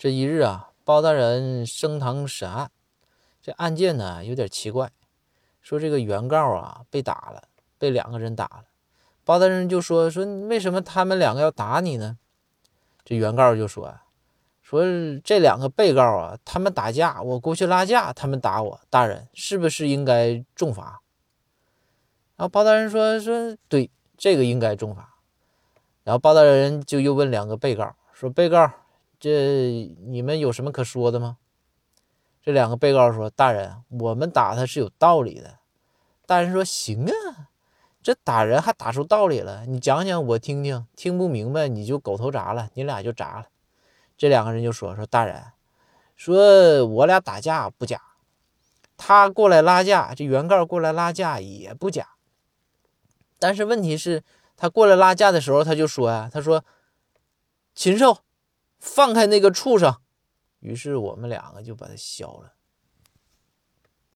[0.00, 2.70] 这一日啊，包大人升堂审案，
[3.42, 4.90] 这案件呢有点奇怪，
[5.60, 7.42] 说这个原告啊被打了，
[7.76, 8.64] 被两个人打了。
[9.26, 12.16] 包大人就说说为什么他们两个要打你呢？
[13.04, 13.94] 这原告就说
[14.62, 14.82] 说
[15.22, 21.02] 这两个被告啊，他们打架，我过去拉架，他们打我，大人是不是应该重罚？
[22.36, 25.16] 然后包大人说说对，这个应该重罚。
[26.04, 28.72] 然后包大人就又问两个被告说被告。
[29.20, 31.36] 这你们有什么可说的吗？
[32.42, 35.58] 这两个被告说：“大人，我们打他是有道理的。”
[36.24, 37.50] 大人说：“行啊，
[38.02, 43.48] 这打人还打出道理了，你讲讲我听听，听不明白你就狗头铡了，你俩就铡了。”
[44.16, 45.52] 这两个人就说：“说大人，
[46.16, 48.00] 说我俩打架不假，
[48.96, 52.14] 他过来拉架，这原告过来拉架也不假。
[53.38, 54.24] 但是问题是，
[54.56, 56.64] 他过来拉架的时候，他就说呀，他说，
[57.74, 58.20] 禽兽。”
[58.80, 59.94] 放开那个畜生！
[60.58, 62.54] 于是我们两个就把他削了。